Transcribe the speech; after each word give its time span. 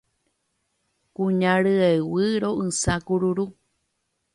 Kuña 1.15 1.53
ryeguy 1.65 2.29
ro'ysã 2.41 2.95
kururu 3.05 3.45